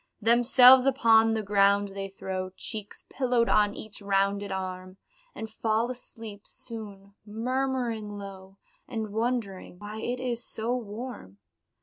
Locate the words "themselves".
0.19-0.87